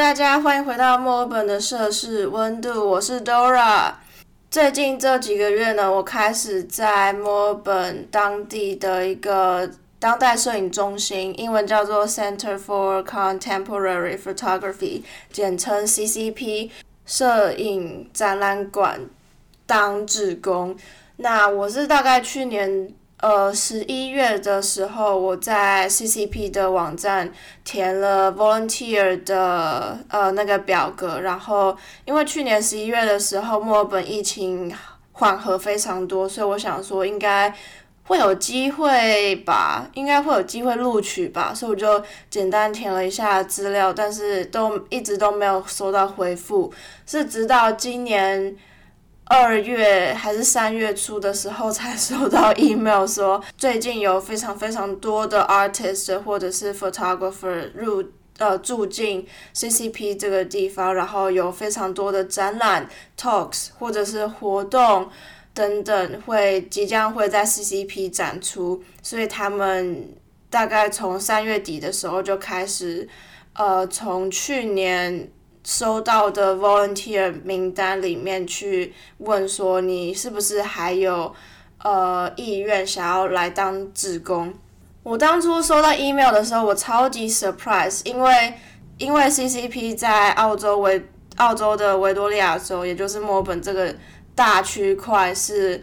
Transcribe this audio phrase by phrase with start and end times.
[0.00, 3.92] 大家欢迎回到墨尔本的摄氏温度，我是 Dora。
[4.50, 16.70] 最近这几个月呢，我开始在墨尔本当地的一个当代摄影中心，英文叫做 Center for Contemporary Photography，简称 CCP，
[17.04, 19.02] 摄影展览馆
[19.66, 20.74] 当志工。
[21.18, 22.94] 那我是大概去年。
[23.20, 27.30] 呃，十一月的时候，我在 CCP 的网站
[27.62, 34.74] 填了 volunteer 的呃那个表格，然后因为去年十一月的时候，墨尔本疫情
[35.12, 37.54] 缓和非常多，所以我想说应该
[38.04, 46.72] 会有机会吧，应该会有机会录取吧，所以我就简单填了一下资料，但是都一直都没有收到回复，
[47.04, 48.56] 是直到今年。
[49.30, 58.04] 二月还是三月初的时候才收到 email 说，最近有非常非常多的 artist 或者是 photographer 入
[58.38, 65.08] 呃住进 CCP 这个地方，然后有非常多的展览 talks 或者是活动
[65.54, 70.12] 等等会即将会在 CCP 展出，所以他们
[70.50, 73.08] 大概从三月底的时候就开始，
[73.52, 75.30] 呃，从去年。
[75.62, 81.34] 收到的 volunteer 名单里面去问说你是不是还有
[81.82, 84.54] 呃意愿想要来当志工？
[85.02, 88.54] 我当初收到 email 的时候，我超级 surprise，因为
[88.98, 91.02] 因为 CCP 在澳洲维
[91.36, 93.94] 澳洲的维多利亚州，也就是墨尔本这个
[94.34, 95.82] 大区块是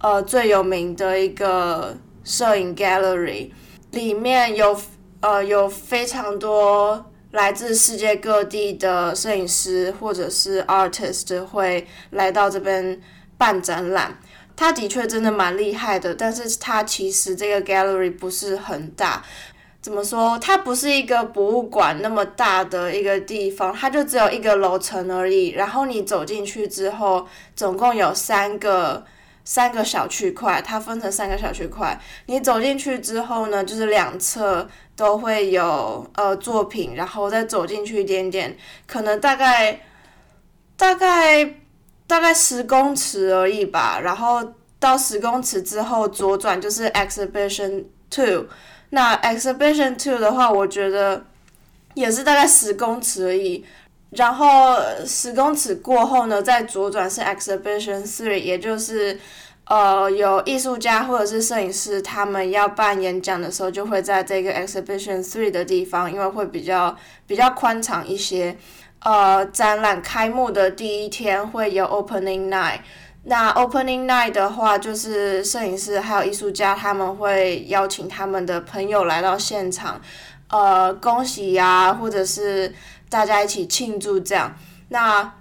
[0.00, 3.50] 呃最有名的一个摄影 gallery，
[3.92, 4.78] 里面有
[5.20, 7.04] 呃有非常多。
[7.32, 13.00] 来自世界各地的摄影师或者是 artist 会来到这边
[13.36, 14.18] 办展览，
[14.56, 19.22] 他的确真的蛮厉害的，但是他其实这个 gallery 不是很大，
[19.82, 20.38] 怎么说？
[20.38, 25.50] 它不是一个博物馆那么大的一个地方，它就只有一个楼层而已。
[25.50, 29.04] 然后你走进去之后，总共有三个。
[29.48, 31.98] 三个小区块，它分成三个小区块。
[32.26, 38.54] 你走进去之后呢，就是两侧都会有呃作品，然后再走进去一点点，
[38.86, 39.80] 可能大概
[40.76, 41.54] 大概
[42.06, 43.98] 大概十公尺而已吧。
[44.02, 48.48] 然后到十公尺之后左转就是 Exhibition Two。
[48.90, 51.24] 那 Exhibition Two 的话，我觉得
[51.94, 53.64] 也是大概十公尺而已。
[54.10, 59.20] 然后十公尺过后呢，再左转是 Exhibition Three，也就是，
[59.66, 68.56] 呃，有艺术家或者是摄影师他们要办演讲的时候，就会在这个 Exhibition Three 的地方，因为会比较比较宽敞一些。
[69.00, 72.78] 呃，展览开幕的第一天会有 Opening Night，
[73.24, 80.00] 那 Opening Night 的话，就是摄影师还有艺术家他们会邀请他们的朋友来到现场，
[80.48, 82.72] 呃，恭喜呀，或者是。
[83.08, 84.54] 大家一起庆祝这样，
[84.88, 85.32] 那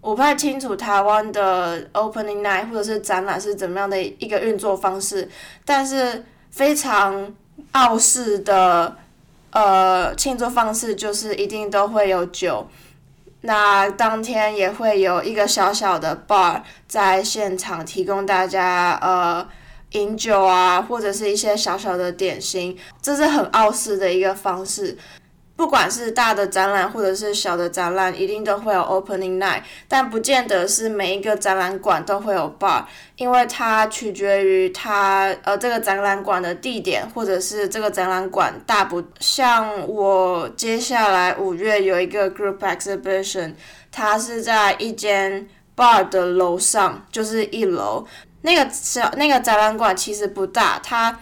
[0.00, 5.28] 我不太清楚台湾的 opening night 或者是展览是怎么样的一个运作方式，
[5.64, 7.34] 但是非常
[7.72, 8.96] 傲视的
[9.50, 12.68] 呃庆祝方式就是一定都会有酒，
[13.40, 19.46] 那当天也会有一个小小的 bar 在现场提供大家呃
[19.92, 24.96] 饮酒啊，或者是一些小小的点心，这是很傲视的一个方式。
[25.56, 32.84] 不管是大的展览或者是小的展览，一定都会有 opening night，但不见得是每一个展览馆都会有 bar，
[33.16, 43.54] 因为它取决于它呃这个展览馆的地点，或者是这个展览馆大不像我接下来五月有一个 group exhibition，
[43.90, 48.06] 它是在一间 bar 的楼上，就是一楼，
[48.42, 51.18] 那个小那个展览馆其实不大，它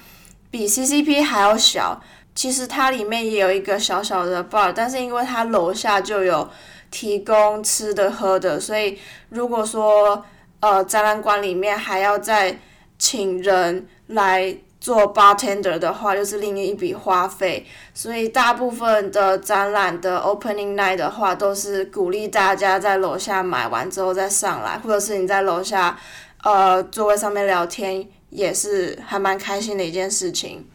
[0.51, 2.03] 比 CCP 还要小。
[2.35, 6.49] 其实它里面也有一个小小的 bar，但是因为它楼下就有
[6.91, 10.25] 提供吃的喝的，所以如果说
[10.61, 12.59] 呃展览馆里面还要再
[12.99, 17.65] 请人来做 bartender 的话，就是另一笔花费。
[17.95, 25.99] 所以大部分的展览的 opening night 的话，都是鼓励大家在楼下买完之后再上来，或者是你在楼下
[26.43, 30.69] 呃座位上面聊天，也是还蛮开心的一件事情。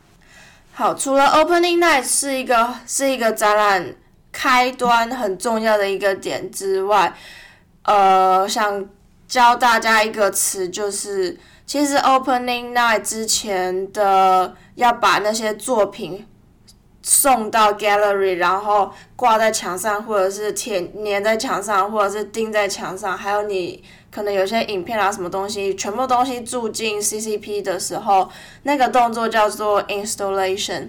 [0.79, 3.93] 好，除了 Opening Night 是一个是一个展览
[4.31, 7.13] 开端很重要的一个点之外，
[7.83, 8.87] 呃，想
[9.27, 16.25] 教大家一个词，就是其实 Opening Night 之前的要把那些作品
[17.01, 23.83] 送到 Gallery，然后挂在墙上，或者是贴粘在墙上，或者是钉在墙上，还有你。
[24.11, 28.27] 可能有些影片啊，什么东西，全部东西住进 CCP 的时候，
[28.63, 30.87] 那个动作叫做 installation。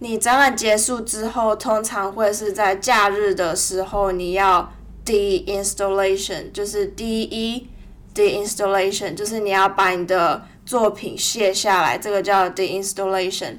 [0.00, 4.72] 你展览结束之后，通常会是在假日的时候，你要
[5.04, 7.62] de-installation，就是 de
[8.12, 13.58] de-installation，就是你要把你的作品卸下来，这个叫 de-installation。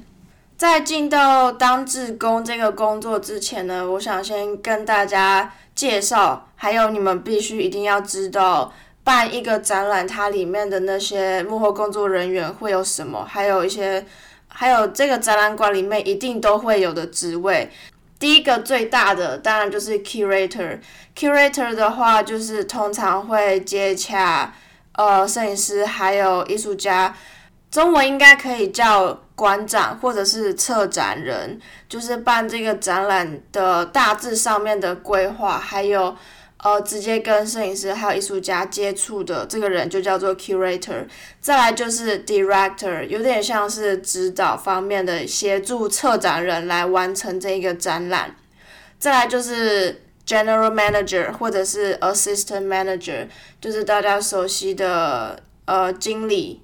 [0.57, 8.73] 在进到当志工这个工作之前呢，我想先跟大家介绍，还有你们必须一定要知道，
[9.03, 14.05] 办一个展览它里面的那些幕后工作人员会有什么，还有一些。
[14.49, 17.69] 还有这个展览馆里面一定都会有的职位，
[18.17, 20.79] 第一个最大的当然就是 curator。
[21.15, 24.51] curator 的话就是通常会接洽
[24.93, 27.13] 呃摄影师还有艺术家，
[27.77, 36.15] 中文应该可以叫馆长或者是策展人，就是办这个展览的大致上面的规划，还有。
[36.63, 41.05] 呃，直接跟摄影师还有艺术家接触的这个人就叫做 curator，
[41.39, 48.35] 再来就是 director，有点像是指导方面的协助策展人来完成这一个展览，
[48.97, 53.27] 再来就是 general manager 或者是 assistant manager，
[53.61, 56.63] 就是大家熟悉的呃经理，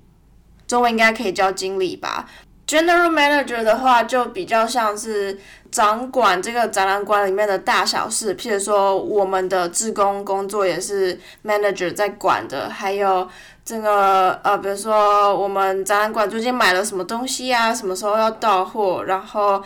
[0.74, 2.28] 中文应该可以叫经理吧。
[2.68, 5.38] General Manager 的话，就比较像是
[5.70, 13.30] 掌管这个展览馆里面的大小事，譬如说我们的志工工作也是 Manager 在管的，还有
[13.64, 19.62] 这个呃，比如说我们展览馆最近买了什么东西啊，什么时候要到货，然后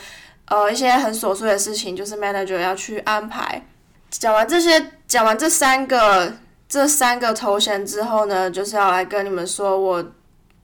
[0.47, 3.63] 呃一些很琐碎的事情，就是 Manager 要去安排。
[4.09, 6.33] 讲完这些，讲完这三个
[6.67, 10.03] 这三个头衔之后呢，就是要来跟你们说我。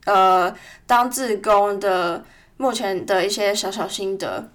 [0.06, 0.54] 呃，
[0.86, 2.24] 当志工的
[2.58, 4.50] 目前的一些小小心得。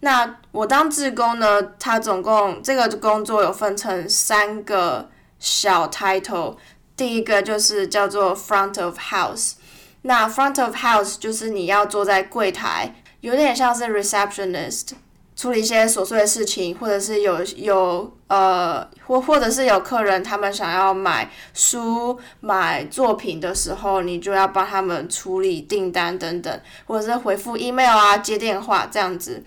[0.00, 6.56] 那我当志工呢，它总共这个工作有分成三个小 title。
[6.96, 9.54] 第一个就是叫做 front of house。
[10.02, 14.90] 那 front of house 就是你要坐在柜台，有点像是 receptionist。
[15.38, 29.44] 处理一些琐碎的事情，或者是有有呃，或或者是有客人他们想要买书、买作品的时候，你就要帮他们处理订单等等，或者是回复 email 啊、接电话这样子。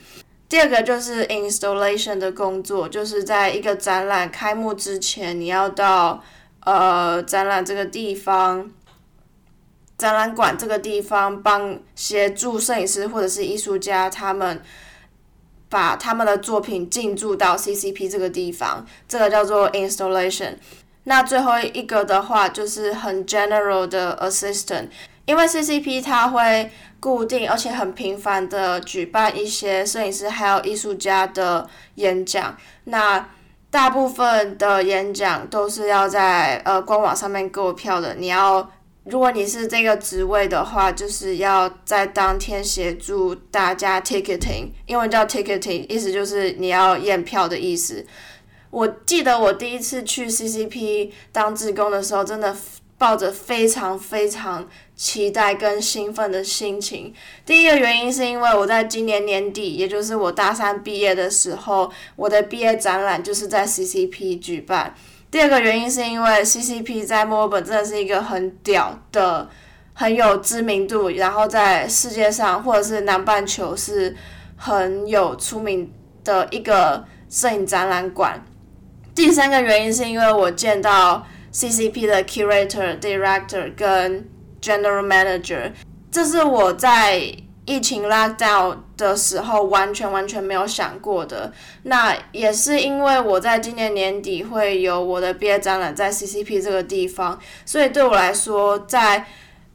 [0.47, 6.23] 第二个就是 installation 的工作，就是在一个展览开幕之前，你要到
[6.61, 8.71] 呃展览这个地方、
[9.97, 14.61] 展览馆这个地方，帮协助摄影师或者是艺术家他们。
[15.71, 20.55] 把他们的作品进驻到 CCP 这个地方，这个叫做 installation。
[21.05, 24.89] 那最后一个的话就是很 general 的 assistant，
[25.25, 26.69] 因为 CCP 它会
[26.99, 33.29] 固定而且很频繁的举办一些摄影师还有艺术家的演讲，那
[33.69, 38.69] 大部分的演讲都是要在呃官网上面购票的，你要。
[39.03, 48.05] 如果你是这个职位的话，就是要在当天协助大家 ticketing，英文叫 ticketing，意思就是你要验票的意思。
[48.69, 52.55] 我记得我第一次去 CCP 当志工的时候，真的
[52.97, 57.11] 抱着非常非常期待跟兴奋的心情。
[57.43, 64.95] 第一个原因是因为我在今年年底，也就是我大三毕业的时候，我的毕业展览就是在 CCP 举办。
[65.31, 69.49] 第二个原因是因为 CCP 在墨尔本真的是一个很屌的、
[69.93, 74.13] 很有知名度，然后在世界上或者是南半球是
[74.57, 75.89] 很有出名
[76.25, 78.43] 的一个摄影展览馆。
[79.15, 84.29] 第三个原因是因为我见到 CCP 的 curator、director 跟
[84.61, 85.71] general manager，
[86.11, 87.33] 这是我在。
[87.71, 91.53] 疫情 lockdown 的时候，完全完全没有想过的。
[91.83, 99.25] 那也是因为我在今年年底会有我的毕业展览在 CCP 这个地方，所以对我来说，在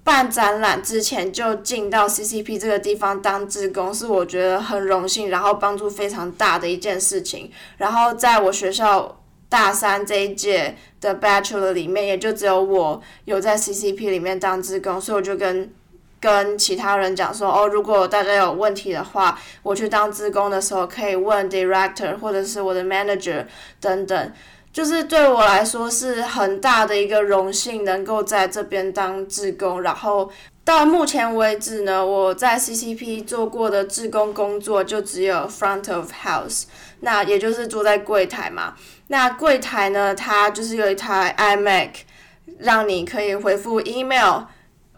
[0.04, 7.50] 办展览之前就进到 CCP 这个地方当志工，是我觉得很荣幸，然后帮助非常大的一件事情。
[7.78, 15.72] 然后在我学校大三这一届的 Bachelor 里面，也就只有我有在 CCP 里面当志工，所以我就跟。
[16.20, 23.44] 跟其他人讲说哦，如果大家有问题的话，我去当志工的时候可以问 director 或者是我的 manager
[23.80, 24.32] 等等，
[24.72, 29.82] 就是对我来说是很大的一个荣幸，能够在这边当志工。
[29.82, 30.30] 然后
[30.64, 36.64] 到目前为止呢，我在 CCP 做过的志工工作就只有 front of house，
[37.00, 38.74] 那也就是坐在柜台嘛。
[39.08, 41.90] 那柜台呢，它就是有一台 iMac，
[42.58, 44.44] 让你可以回复 email。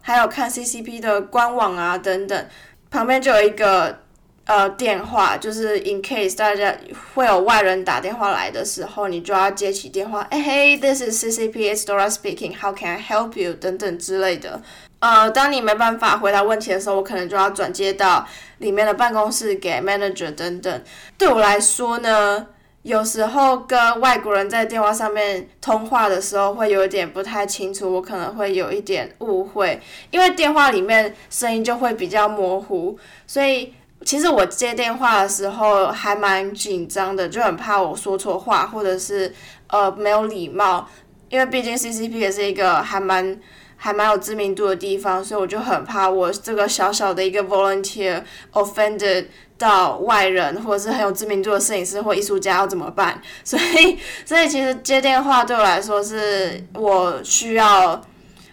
[0.09, 2.47] 还有看 CCP 的官网啊等等，
[2.91, 3.99] 旁边就有一个
[4.47, 6.75] 呃电话，就是 in case 大家
[7.15, 14.63] 会有外人打电话来的时候，你就要接起电话，哎嘿，this is CCP, it's Dora speaking, how can I help you 等等之类的。
[15.01, 18.27] 呃，当你没办法回答问题的时候，我可能就要转接到
[18.61, 20.83] 里面的办公室给 manager 等等。
[21.19, 22.47] 对我来说呢，
[22.89, 29.79] 有时候跟外国人在电话上面通话的时候会有一点不太清楚，我可能会有一点误会，
[30.11, 33.75] 因为电话里面声音就会比较模糊，所以
[34.07, 39.35] 其实我接电话的时候还蛮紧张的，就很怕我说错话或者是
[39.67, 40.89] 呃没有礼貌，
[41.29, 43.39] 因为毕竟 CCP 也是一个还蛮。
[43.81, 48.21] 还蛮有知名度的地方，所以我就很怕我这个小小的一个 volunteer
[48.53, 49.27] offended
[49.59, 53.21] 到外人或者是很有知名度的摄影师或艺术家要怎么办？
[53.45, 58.01] 所以，所以其实接电话对我来说是我需要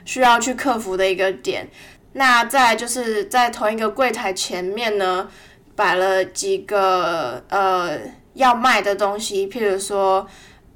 [0.03, 1.69] 需要去克服的一个点。
[2.13, 5.29] 那再就是在同一个柜台前面呢，
[5.75, 7.99] 摆了几个呃
[8.33, 10.27] 要卖的东西，譬如说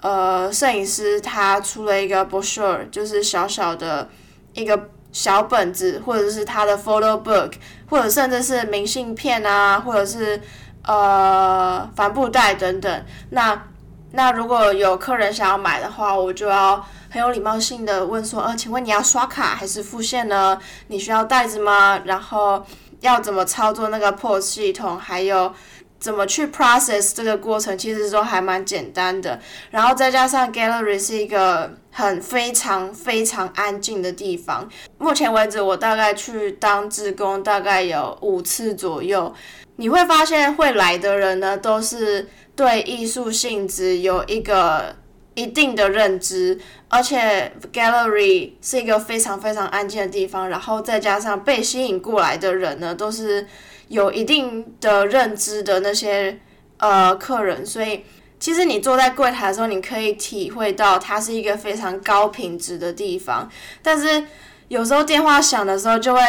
[0.02, 4.10] 呃摄影师他出了一个 brochure，就是小小的。
[4.56, 7.54] 一个小本子，或者是他的 photo book，
[7.90, 10.42] 或者甚至是明信片啊，或者是
[10.84, 13.06] 呃帆布袋等等。
[13.30, 13.68] 那
[14.12, 20.58] 那如果有客人想要买的话，我就要很有礼貌性的问说，呃，请问你要刷卡还是付现呢？
[20.88, 22.00] 你需要袋子吗？
[22.06, 22.66] 然后
[23.02, 24.98] 要怎么操作那个 POS 系统？
[24.98, 25.54] 还有。
[26.00, 29.38] 怎么去 process 这个过程，其实都还蛮简单的。
[29.70, 34.70] 然后再加上 gallery 是一个很非常非常安静的地方。
[34.98, 39.34] 目前为止，我大概去当志工大概有五次左右。
[39.76, 44.96] 你会发现会来的人呢，都是对艺术性质有一个
[45.34, 50.48] 一定的认知，而且 gallery 是一个非常非常安静的地方。
[50.48, 53.46] 然后再加上被吸引过来的人呢，都是。
[53.90, 56.40] 有一定的认知的那些
[56.78, 58.04] 呃客人，所以
[58.40, 63.50] 其实你坐在柜台的时候，你可以体会到它是一个非常高品质的地方。
[63.82, 64.24] 但是
[64.68, 66.22] 有时候电话响的时候，就会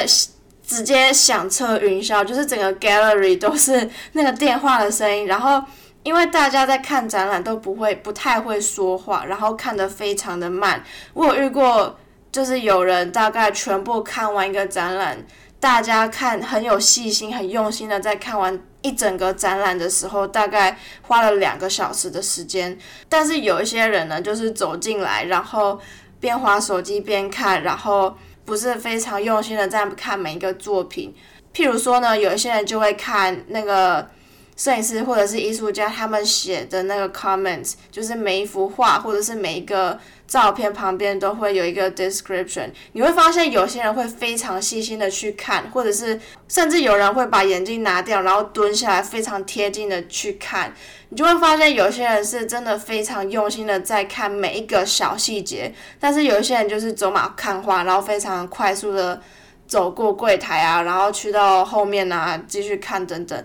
[0.66, 5.26] 直接响彻云霄，就是整个 gallery 都是那个电话的声音。
[5.26, 5.62] 然后
[6.02, 10.82] 因为大家在看展览都不会不太会说话，然后看得非常的慢。
[11.12, 11.98] 我有遇过，
[12.32, 15.26] 就是有人大概全部看完一个展览。
[15.60, 22.76] 大家看很有细心、很用心的在看完一整个展览的时候，大概花了两个小时的时间。
[23.10, 25.78] 但是有一些人呢，就是走进来，然后
[26.18, 31.14] 边划手机边看，然后不是非常用心的在看每一个作品。
[31.54, 34.08] 譬如说呢，有一些人就会看那个
[34.56, 40.00] 摄影师或者是艺术家他们写的那个 comments，就是每一幅画或者是每一个。
[40.30, 50.72] 照片旁边都会有一个 description，你会发现有些人会非常细心的去看，或者是甚至有人会把眼镜拿掉，然后蹲下来非常贴近的去看，
[51.08, 59.20] 你就会发现有些人是真的非常用心的在看每一个小细节，但是有一些人就是走马看花，然后非常快速的
[59.66, 63.44] 走过柜台啊，然后去到后面啊继续看等等。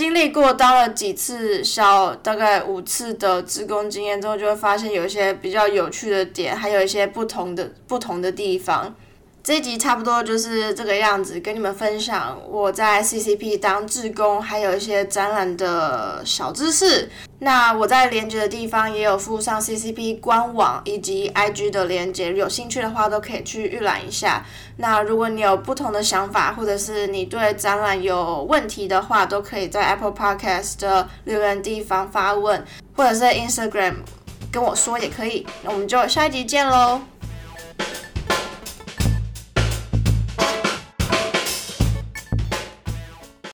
[0.00, 8.94] 经历过当了几次小大概五次的职工经验之后，就会发现有一些比较有趣的点，还有一些不同的不同的地方。
[9.42, 17.08] 这一集差不多就是这个样子，跟你们分享我在 CCP 当志工，还有一些展览的小知识。
[17.38, 24.44] 那我在连接的地方也有附上 CCP 官网以及 IG 的连接，有兴趣的话都可以去预览一下。
[24.76, 32.62] 那如果你有不同的想法，或者是你对展览有问题的话，都可以在 Apple Podcast 的留言地方发问，
[32.94, 33.94] 或者是 Instagram
[34.52, 35.46] 跟我说也可以。
[35.62, 37.00] 那我们就下一集见喽。